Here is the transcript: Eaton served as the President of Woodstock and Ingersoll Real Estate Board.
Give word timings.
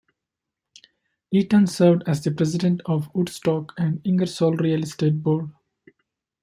Eaton 1.31 1.67
served 1.67 2.01
as 2.07 2.23
the 2.23 2.31
President 2.31 2.81
of 2.87 3.13
Woodstock 3.13 3.75
and 3.77 4.01
Ingersoll 4.03 4.55
Real 4.55 4.81
Estate 4.81 5.21
Board. 5.21 5.51